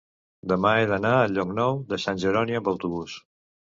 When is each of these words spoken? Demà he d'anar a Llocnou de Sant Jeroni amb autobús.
Demà 0.51 0.69
he 0.77 0.87
d'anar 0.91 1.11
a 1.17 1.29
Llocnou 1.33 1.77
de 1.93 2.01
Sant 2.07 2.25
Jeroni 2.25 2.59
amb 2.61 2.71
autobús. 2.73 3.19